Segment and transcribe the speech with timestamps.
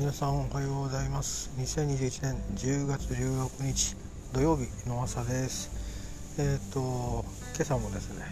[0.00, 1.50] 皆さんおはようございます。
[1.58, 3.96] 2021年10月16日
[4.32, 5.68] 土曜日の朝です。
[6.38, 7.22] えっ、ー、と
[7.54, 8.24] 今朝もですね、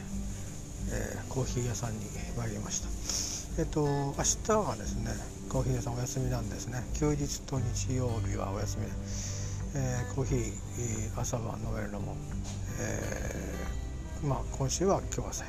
[0.90, 2.06] えー、コーヒー屋さんに
[2.38, 3.60] 参りました。
[3.60, 4.14] えっ、ー、と明
[4.46, 5.10] 日はですね
[5.50, 6.82] コーヒー屋さんお休みなんですね。
[6.94, 8.86] 休日と日曜日はお休み。
[8.86, 8.92] で、
[9.76, 12.16] えコーヒー朝晩飲めるのも、
[12.80, 15.46] えまあ今週は今日は最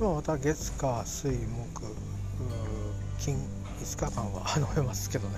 [0.00, 1.96] 後また月火水木
[3.18, 3.38] 金
[3.80, 5.36] 5日間は飲めますけどね、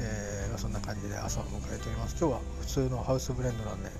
[0.00, 2.16] えー、そんな感じで朝を迎えております。
[2.18, 3.90] 今日は普通のハウスブレンドなんで、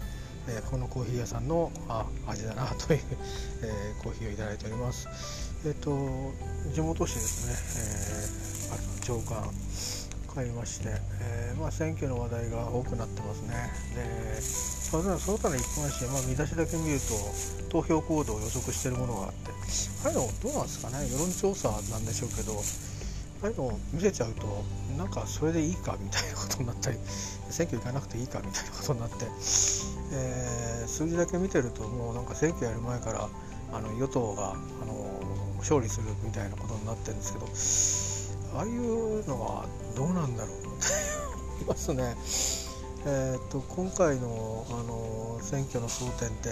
[0.49, 3.01] えー、このコーヒー屋さんのあ味だなという、
[3.63, 5.09] えー、コーヒーをいただいております。
[5.67, 5.91] えっ、と
[6.73, 9.51] 地元紙ですね、えー、あ長官
[10.35, 10.89] 買いまして、
[11.21, 13.71] えーまあ、選挙の話題が多くなってますね。
[13.95, 19.51] でその他の一般紙、まあ、見出しだけ見ると投票行動を予測しているものがあって
[20.05, 21.09] ああいうのどうなんですかね。
[21.11, 22.55] 世論調査なんでしょうけど
[23.43, 24.65] ああいうのを見せちゃうと
[24.99, 26.99] なんかそれでいいかみたいなことになったり
[27.51, 29.25] 選挙行かなくていいかみたいなことになって、
[30.13, 33.29] えー、数字だけ見てるともうなんか選挙やる前から
[33.73, 35.21] あの与党があの
[35.59, 37.39] 勝利するみたいなことになってるんですけ
[38.53, 39.65] どああいうのは
[39.97, 40.69] どうなんだろうって
[41.55, 42.17] 思いますね。
[43.07, 46.51] えーと、と今回のあの選挙の争点って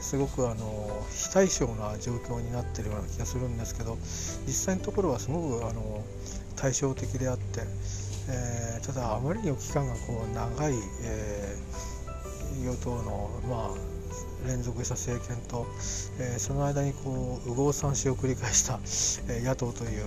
[0.00, 3.96] すごくあの非対称な状況になっているような気がするんですけど
[4.46, 6.04] 実際のところはすごくあの
[6.56, 7.62] 対照的であって、
[8.28, 15.66] えー、ただあまりにも期間がこう長い、えー、与党の、まあ、連続した政権と、
[16.20, 18.78] えー、その間にこう右往左往を繰り返した、
[19.32, 20.06] え野党という、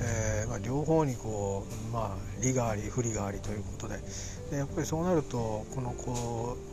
[0.00, 3.98] えまあ、両方にこう、まあ、利があり不利がありということで
[4.50, 6.67] でやっぱりそうなるとこのこう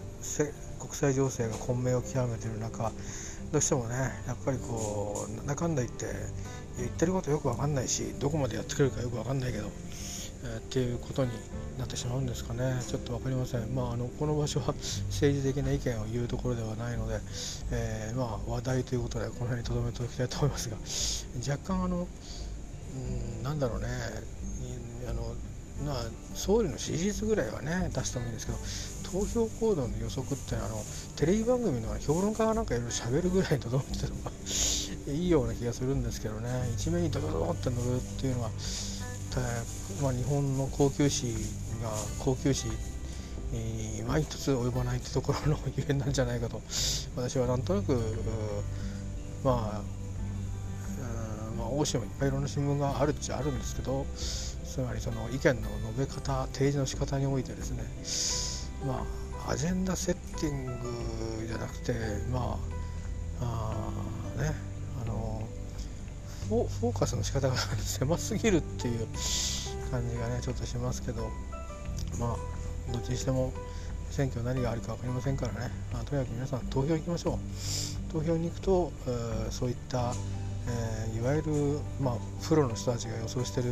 [0.79, 2.91] 国際情勢が混迷を極めている中
[3.51, 3.95] どうしてもね
[4.27, 6.05] やっぱりこうなんだかんだ言って
[6.77, 9.69] 言ってることよく分かんないしどこまでやってくれるかよく分かんないけど、
[10.43, 11.31] えー、っていうことに
[11.77, 12.81] なってしまうんですかね。
[12.87, 14.73] ちょっと分かりません、まあ、あのこの場所は
[15.09, 17.19] 政治的な意見を言うところではないので、
[17.71, 22.07] えー、まあ、話題ということでこの辺に留めておきたいと思いますが若干あの
[22.95, 23.87] うんなんだろうね。
[25.07, 25.35] あの
[25.85, 28.57] まあ、総理の支持率ぐらいはね出してもいいんですけど
[29.15, 30.83] 投票行動の予測ってあの
[31.15, 34.31] テレビ番組の評論家がなんかいろいろ喋るぐらいとどめてたのが
[35.07, 36.49] いいような気がするんですけどね。
[36.75, 38.51] 一面にドドドって乗るっていうのは、
[40.01, 41.31] まあ、日本の高級紙
[41.81, 42.71] が高級紙
[43.53, 46.61] に毎一つ及ばないってところのゆえんなんじゃないかと。
[47.15, 47.93] 私はなんとなく
[49.45, 49.81] まあ、
[51.57, 58.54] まあ、欧州もいっぱいいろんな新聞があるっちゃあるんですけどつまりその意見の述べ方提示の仕方においてですね
[58.85, 59.05] ま
[59.47, 60.71] あアジェンダセッティング
[61.47, 61.93] じゃなくて
[62.31, 62.57] ま
[63.41, 63.83] あ
[64.37, 64.53] あね
[65.03, 65.47] あの
[66.49, 69.07] フォフォーカスの仕方が狭すぎるっていう
[69.91, 71.29] 感じがねちょっとしますけど
[72.19, 73.51] まあどっちにしても
[74.11, 78.13] 選挙何があるか分かりませんからね、まあ、とにかく皆さん投票行きましょう。
[78.13, 80.13] 投票に行くと、え、そういった
[80.67, 82.15] えー、いわゆる、まあ、
[82.47, 83.71] プロの人たちが予想している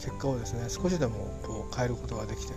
[0.00, 2.52] 結果をですね少しでもこう変えることができて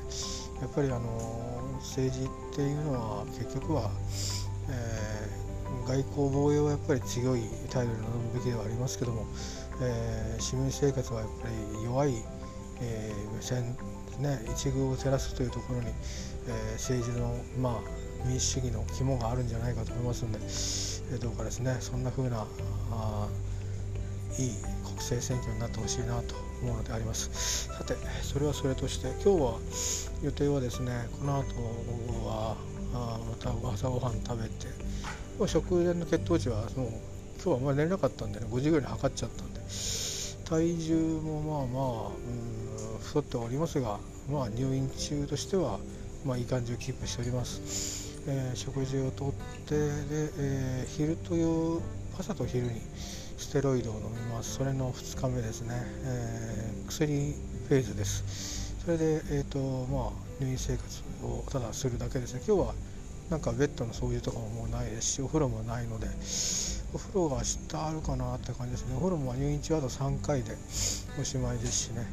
[0.61, 3.91] やっぱりあの政治っていうのは結局は、
[4.69, 9.25] えー、外交防衛はやっぱり強い態度に臨むべきではありますけども、
[9.81, 12.13] えー、市民生活はやっぱり弱い、
[12.81, 13.75] えー、目線
[14.19, 15.87] ね一遇を照らすというところに、
[16.47, 20.31] え政治のまあ民主主義の肝があるんじゃないかと思いますの
[21.09, 22.45] で、えどうかですねそんな風な
[22.91, 23.27] あ
[24.37, 24.51] いい
[25.03, 27.67] 政選挙になってほしいなと思うのであります。
[27.67, 29.59] さてそれはそれとして今日は
[30.23, 31.45] 予定はですねこの後
[32.25, 32.55] は
[32.93, 34.67] あまた朝ごはん食べて
[35.47, 36.89] 食前の血糖値はもう
[37.35, 39.59] 今日はあんまり寝れなかったんでね5時ぐらいに測っちゃったんで
[40.45, 42.11] 体重もまあまあ
[42.95, 43.99] うん太っておりますが
[44.31, 45.79] まあ入院中としては
[46.25, 49.33] まあいい感じをキープしております、えー、食事をとっ
[49.65, 49.85] てで、
[50.37, 51.81] えー、昼という
[52.17, 52.81] 朝と昼に
[53.43, 54.55] ステロイドを飲みます。
[54.55, 55.75] それの2日目ですね、
[56.05, 57.35] えー、薬
[57.67, 58.73] フェーズです。
[58.85, 59.59] それで、えーと
[59.91, 62.41] まあ、入院生活をただするだけですね。
[62.47, 62.73] 今日は
[63.29, 66.07] なんかベッドの掃除とかももうないですしお風呂もないので
[66.93, 68.95] お風呂が明日あるかなって感じですね。
[68.95, 70.55] お風呂も入院中あと3回で
[71.19, 72.07] おしまいですしね、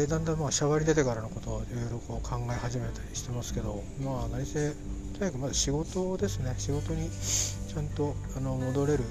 [0.00, 4.72] えー、だんだんまあシャワーに出てからのことをいろいろこう考え始めたりしてますけどまあ何せ
[5.18, 6.54] とにかくまず仕事ですね。
[6.58, 9.04] 仕事にゃんとあの戻れる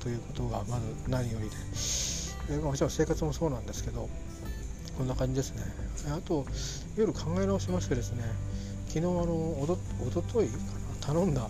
[0.00, 1.56] ということがまず何よりで、
[2.50, 4.08] えー、もちろん生活もそうなんですけど
[4.96, 5.62] こんな感じですね。
[6.12, 6.44] あと
[6.96, 8.22] 夜考え直しましてですね
[8.88, 9.16] 昨日あの
[9.60, 11.48] おとおとといかな頼んだ、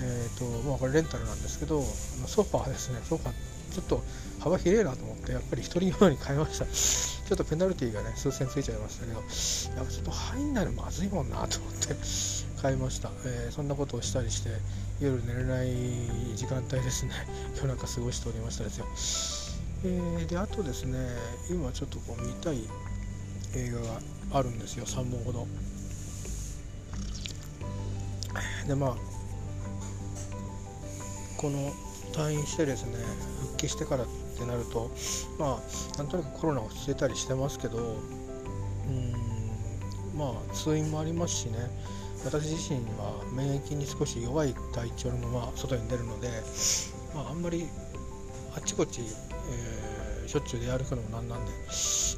[0.00, 3.32] えーとまあ、これレンタルなんですけどソファーですねソファー
[3.72, 4.02] ちょっと
[4.40, 6.66] 幅広いなと思ってやっぱり1人用に変えました。
[6.66, 11.94] ちょっとペナルティーがね数千ついちゃいましたけどやっぱちょっと入んないのまずいもんなと思って。
[12.62, 14.50] 変えました、えー、そんなことをしたりして
[15.00, 15.68] 夜寝れない
[16.36, 17.12] 時間帯ですね。
[17.56, 18.86] 夜中過ごしておりましたですよ、
[19.84, 20.98] えー、であとですね
[21.48, 22.68] 今ちょっとこう見たい
[23.54, 24.00] 映画が
[24.32, 24.84] あるんですよ。
[24.84, 25.46] 3本ほど。
[28.66, 28.96] でまあ
[31.36, 31.72] この
[32.12, 32.96] 退院してですね
[33.40, 34.06] 復帰してからっ
[34.38, 34.90] てなると
[35.38, 35.60] ま
[35.94, 37.78] あなんとなくコロナ落ち着いたりしてますけど
[38.88, 39.12] うん
[40.16, 41.58] まあ通院もありますしね。
[42.24, 46.28] 私自身は免疫に少し弱い体調のまま外に出るので、
[47.14, 47.66] まあ、あんまり
[48.54, 51.52] あちこち、えー、しょっちゅう出歩くのもなんなんで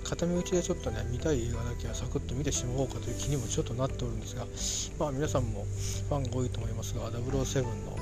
[0.04, 5.64] 片身打ちでちょっとね見たい映画だけはサクッと見てしまおうかという気にもちょっとなっておるんですが、まあ、皆さんも
[6.08, 7.96] ファンが多いと思いますが007の、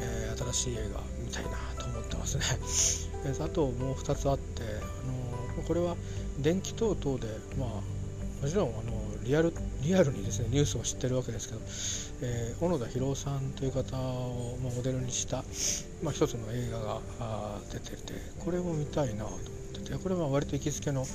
[0.00, 2.44] えー、新しい映画見たいなと思ってますね。
[3.40, 5.96] あともう2つあって、あのこれは
[6.38, 7.26] 電気等々で、
[7.58, 7.68] まあ、
[8.44, 8.92] もちろんあの
[9.24, 11.60] リアルリアルにですねニュースを知ってるわけですけど、
[12.30, 15.42] えー、小野田博さんという方を、ま、モデルにした、
[16.02, 17.00] まあ、一つの映画が
[17.72, 18.12] 出てて
[18.44, 19.40] これも見たいなと思っ
[19.82, 21.06] ててこれは割と行きつけの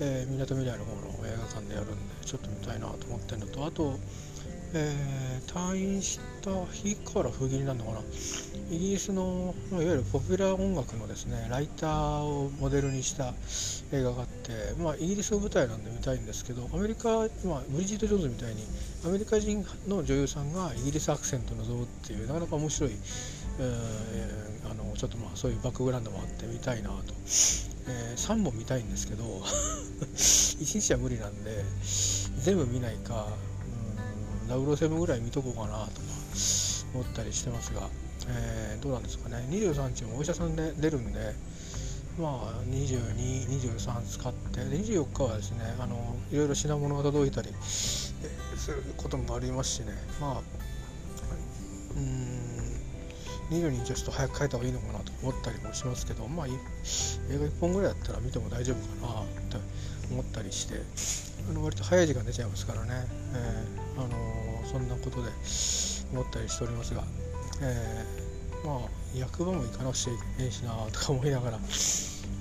[0.00, 3.98] えみなとみらいの方の映画館でやるんでちょっと見たいなと思ってるのとあと、
[4.74, 8.00] えー、退院した日から封切りなのかな。
[8.70, 13.32] イギリスのいわゆるポピュラー音楽のですねライターをモデルにした
[13.92, 17.08] 映画があって、まあ、イギリスの舞台なんで見たいんですけどアメリカ、
[17.46, 18.62] まあ、ブリジット・ジョーンズみたいに
[19.06, 22.90] アメリカ人の女優さんがイギリスアクセントを望むっていうなかなか面白い、
[23.58, 29.24] えー、あのちょっとまあそういうバックグラウンドもあって見たいなと、えー、3本見たいんですけど
[30.04, 31.64] 1日は無理なんで
[32.36, 33.28] 全部見ないか
[34.56, 35.90] うん007ぐらい見とこうかなとか
[36.94, 37.88] 思ったりしてますが。
[38.30, 41.34] えー、どうなんですかね23日もお医者さんで出るんで
[42.18, 48.12] まあ2223使って24日はですねあのいろいろ品物が届いたりす
[48.70, 50.42] ることもありますしねまあ
[51.96, 52.48] うん
[53.50, 59.58] 22日はちょっと早く帰った方がいいのかなと思ったりもしますけどまあ映画1本ぐらいだったら見ても大丈夫かなと
[60.10, 60.74] 思ったりして
[61.48, 62.88] あの割と早い時間出ちゃいますからね、
[63.34, 65.30] えー、あのそんなことで
[66.12, 67.04] 思ったりしておりますが
[67.60, 71.58] えー、まあ役場も行かなくちゃいけないしなとか思いながら、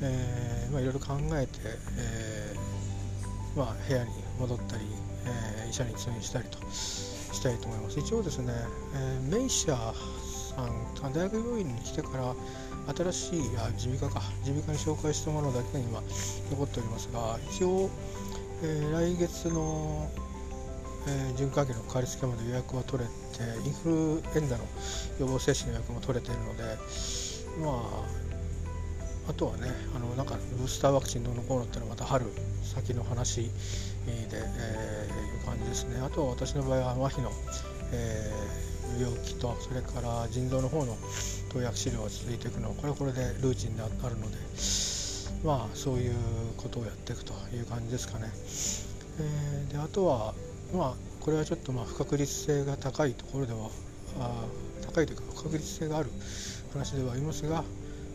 [0.02, 1.60] えー、まあ、いろいろ考えて、
[1.98, 4.84] えー、まあ、部屋に戻ったり、
[5.66, 8.00] え医者に通院したりとしたいと思います。
[8.00, 8.54] 一応ですね、
[8.94, 9.94] えメイシャ
[11.02, 12.36] さん大学病院に来てから
[12.96, 14.22] 新しいあ耳鼻科か。
[14.46, 16.02] 耳鼻科に紹介したものだけが今
[16.52, 17.90] 残っておりますが一応、
[18.64, 20.10] え来月の
[21.08, 23.14] えー、循環器のかかりつけまで予約は取れて
[23.66, 24.64] インフルエンザの
[25.20, 26.64] 予防接種の予約も取れているので
[27.64, 28.04] ま
[29.26, 32.26] ああとはねあのなんかブースターワクチンどうのこうのっていうのはまた春
[32.64, 33.50] 先の話で、
[34.06, 36.00] えー、いう感じですね。
[36.00, 37.32] あとは私の場合は麻痺の、
[37.92, 40.98] えー、病気とそれから腎臓の方の
[41.50, 44.38] 投薬治療が続いていくのはこれはこれでルーチンであるので
[45.44, 46.16] まあそういう
[46.58, 48.32] ことをやっていくという感じですかね。
[49.20, 50.34] えー、であとは
[50.74, 53.70] まあこれはちょっとまあ不確実性が高いところでは
[54.20, 54.46] あ
[54.86, 56.10] 高いというか不確実性がある
[56.74, 57.64] 話ではありますが、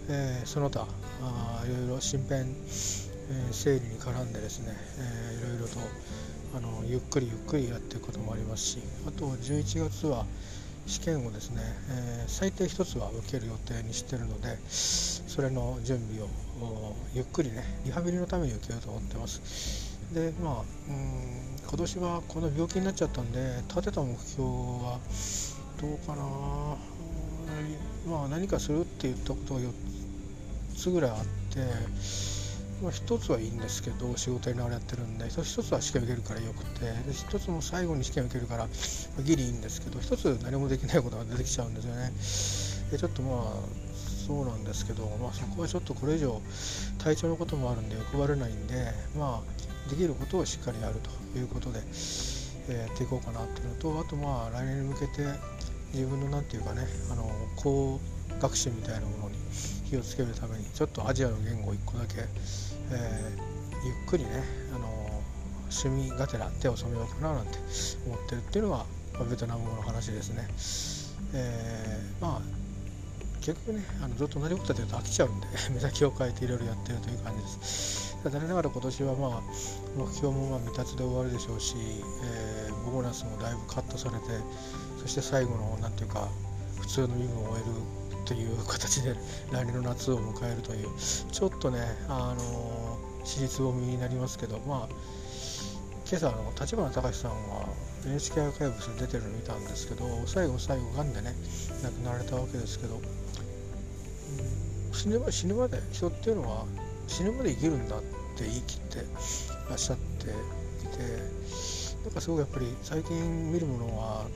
[0.09, 0.87] えー、その他
[1.23, 5.79] あいろいろ身辺、えー、整理に絡んでですね、えー、いろいろと
[6.55, 10.27] あのゆっくりゆっくりやっていくこともありますしあと11月は
[10.87, 16.29] 試験をですね、えー、最低1つは受ける予定にしてるのでそれの準備を
[17.15, 19.99] ゆっくりねリハビリのために受けようと思ってます。
[20.13, 24.99] でまあうん今年はこの病気になっちゃったんで立てた目標は
[25.81, 26.23] どうかな。
[28.07, 29.73] まあ何かするって言ったことが4
[30.77, 31.61] つぐらいあって、
[32.83, 38.67] まあ、1つはいいんですけど仕事にながらやってるんで1つは試験受けるからよくてで1つも最後に試験受けるから
[39.25, 42.13] ギリいいんですけど1つ何もできないことが出てきちゃうんですよね。
[42.91, 43.93] でちょっとまあ
[44.27, 46.41] そうなんですけど、まあ、そこはちょっとこれ以上
[46.99, 50.97] 体調のこともあるんで欲張れないんでまあできることをしっかりやる
[51.33, 55.27] ということで、えー、やっていこうかなっていうのとあとまあ来年に向けて
[55.93, 58.01] 自分の何て言うかねあの高
[58.41, 59.37] 学習みたいなものに
[59.89, 62.25] 気をつけるためにちょっとアジアの言語を1個だけ、
[62.93, 64.31] えー、ゆっくりね
[64.75, 64.89] あの
[65.71, 67.59] 趣味がてら手を染めようかななんて
[68.07, 68.85] 思ってるっていうのが
[69.25, 70.49] ベトナム語の話ですね。
[71.35, 72.63] えー、まあ
[73.41, 78.17] 結局ねあのずっと同じことやってると飽きちゃうんで 目先を変えていろいろやってるという感じです。
[78.25, 79.43] 残念ながら今年はまあ
[79.97, 81.75] 目標もまあ未達で終わるでしょうし、
[82.23, 84.27] えー、ボーナスもだいぶカットされて
[85.01, 86.29] そして最後の何ていうか
[86.79, 89.15] 普通の任務を終えるという形で
[89.51, 90.89] 来年の夏を迎えるという
[91.33, 92.82] ちょっとねあの
[93.25, 94.95] 史実を身になりますけどまあ
[96.09, 97.69] 今朝の立花隆さんは
[98.05, 101.35] NHK アーカイブス出てるの見たんですけど最後最後がんでね
[101.83, 103.03] 亡くなられたわけですけど、うん、
[104.95, 106.67] 死ぬま死ぬまで人っていうのは
[107.07, 108.01] 死ぬまで生きるんだっ
[108.37, 108.97] て言い切って
[109.69, 110.33] らっしゃっていて
[112.05, 114.27] なんかすごくやっぱり最近見るものは、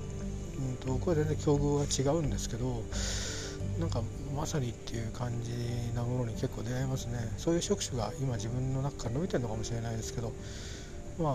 [0.59, 2.83] うんと、僕は全然境遇が違うんですけど
[3.78, 4.02] なんか
[4.37, 5.52] まさにっていう感じ
[5.95, 7.19] なものに結構出会いますね。
[7.38, 10.33] そういう職種が今自分の中から伸びてるのかもしれないですけど
[11.19, 11.33] まあ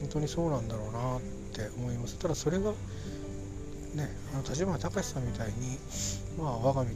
[0.00, 1.20] 本当にそうなんだろうなっ
[1.52, 2.18] て思います。
[2.18, 2.70] ただそれが
[3.94, 5.78] ねあの立花隆さんみたいに、
[6.38, 6.90] まあ、我が道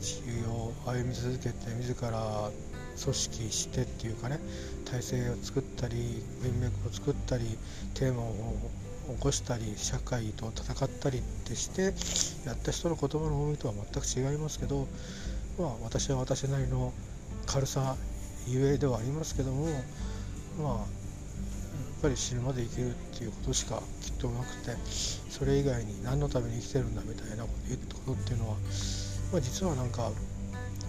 [0.53, 2.51] を歩み続けて自ら
[3.03, 4.39] 組織してっていうかね
[4.85, 7.45] 体制を作ったり文脈を作ったり
[7.95, 8.35] テーマを
[9.17, 11.95] 起こしたり社会と戦ったりってして
[12.47, 14.87] やった人の言葉の重みとは全く違いますけど、
[15.59, 16.93] まあ、私は私なりの
[17.47, 17.97] 軽さ
[18.47, 19.67] ゆえではありますけども
[20.59, 24.73] まあやっぱり死ぬまで生きるっていうことしかきっとなくて
[25.29, 28.57] それ以外に何のために生きてるんだみたいなこと言うことっていうのは、
[29.33, 30.11] まあ、実はなんか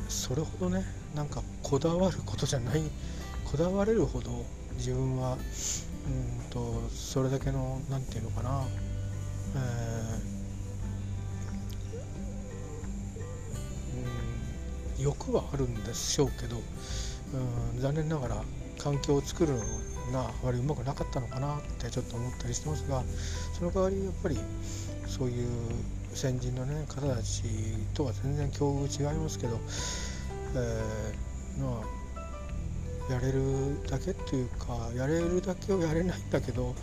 [0.07, 2.81] それほどねなんかこだわることじゃない
[3.45, 5.37] こだわれるほど自分は
[6.07, 6.09] う
[6.47, 8.63] んとそれだけの何て言うのかな、
[9.55, 10.40] えー、
[15.01, 16.57] 欲はあるんでしょうけど
[17.75, 18.43] うん残念ながら
[18.77, 19.59] 環境を作るの
[20.11, 23.03] があまりうまくなかったのかなってちょっと思ったりしてますが
[23.57, 24.37] その代わりやっぱり
[25.07, 25.47] そういう
[26.13, 27.43] 先人の、ね、方たち
[27.93, 29.59] とは全然境遇違いますけど、
[30.55, 32.01] えー、まあ
[33.13, 33.41] やれる
[33.89, 36.75] だけっていうかやれるだけをやれないんだけど、うん、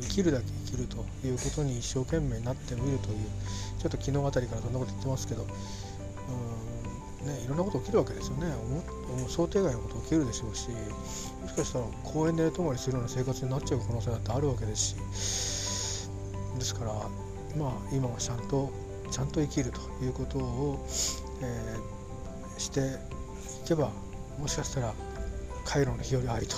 [0.00, 3.16] 生きるだけ生きるということに一生懸命になってみるという
[3.78, 6.65] ちょっと昨日あたりからそんなこと言ってますけど、うん
[7.26, 8.52] ね、いろんなこと起きるわけですよね。
[9.28, 10.68] 想定外のこと起きるでしょうし
[11.42, 14.96] もしかしたら公園で寝泊まりするような生活になっちゃう可能性だってあるわけです
[16.04, 16.08] し。
[16.58, 16.92] ですから
[17.56, 18.70] まあ、今はちゃんと
[19.10, 20.86] ちゃんと生きるということを、
[21.42, 22.80] えー、して
[23.64, 23.90] いけば
[24.38, 24.94] もしかしたら
[25.64, 26.56] 回路の日和ありと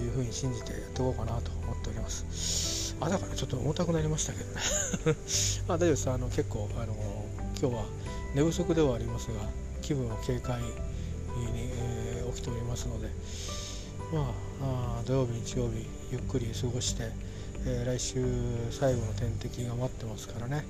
[0.00, 2.96] いうふうに信じてやっていこうかなと思っております。
[3.00, 4.60] あだからちょっと重たくなりましたけどね。
[5.68, 6.10] あ大丈夫です。
[6.10, 6.94] あの結構あの
[7.60, 7.84] 今日は
[8.34, 9.40] 寝不足ではありますが
[9.80, 10.68] 気分は軽快に、
[12.16, 13.08] えー、起きておりますので
[14.12, 14.32] ま
[14.62, 17.30] ああ土曜日日曜日ゆっくり過ごして
[17.66, 18.24] えー、来週
[18.70, 20.64] 最後の点滴が待ってますからね、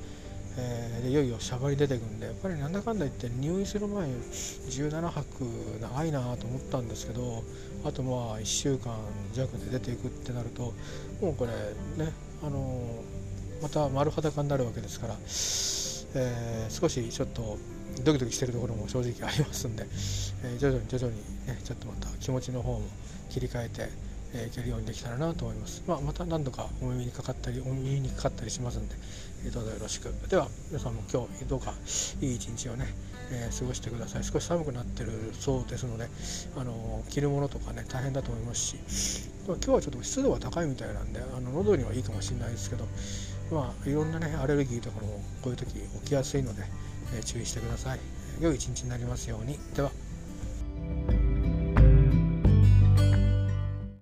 [0.58, 5.44] えー、でいよいよシャバに出てくんでやっぱりなんだかんだ言って入院する前17泊
[5.80, 7.44] 長いなと思ったんですけど
[7.84, 8.96] あとまあ1週間
[9.32, 10.74] 弱で出ていくってなると
[11.20, 11.52] もうこれ
[12.04, 12.12] ね
[12.42, 17.56] あのー、また丸裸になるわけですから、えー、少しちょっと
[18.04, 19.86] ドキドキしてるところも正直ありますんで、
[20.44, 22.82] え徐々に徐々にねちょっとまた気持ちの方も
[23.28, 25.82] 切り替えてえいけるようにできたらなと思います。
[25.86, 28.94] まあ、また何度かお耳にかかったり、お耳にかかったりしますんで、
[29.46, 30.12] えどうぞよろしく。
[30.28, 31.74] では、皆さんも今日どうか
[32.20, 32.86] いい一日をね、
[33.32, 34.24] えー、過ごしてください。
[34.24, 36.08] 少し寒くなってるそうですので、
[36.56, 38.76] あの着るものとかね、大変だと思いますし、
[39.46, 42.86] 今日はちょっと湿度が高いみたいなんで、あの喉にはいいかもしれないですけど、
[43.50, 46.62] まあ、いろんなね、アレルギーとかもこういう時起きやすいので、
[47.18, 48.00] え、注意してください。
[48.40, 49.58] 良い一日になりますように。
[49.74, 49.90] では。